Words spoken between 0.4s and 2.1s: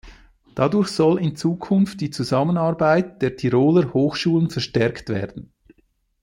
Dadurch soll in Zukunft die